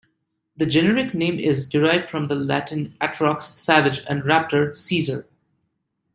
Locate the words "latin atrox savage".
2.33-3.99